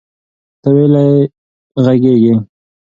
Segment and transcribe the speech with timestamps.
[0.61, 1.07] ته ویلې
[1.83, 2.33] غږیږي؟